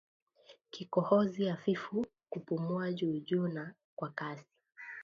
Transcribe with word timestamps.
Kikohozi 0.69 1.45
hafifu 1.45 2.05
kupumua 2.29 2.93
juujuu 2.93 3.47
na 3.47 3.73
kwa 3.95 4.09
kasi 4.09 4.45